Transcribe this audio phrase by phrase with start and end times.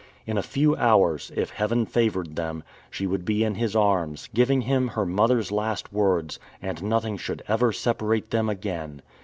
[0.25, 4.61] In a few hours, if Heaven favored them, she would be in his arms, giving
[4.61, 9.03] him her mother's last words, and nothing should ever separate them again.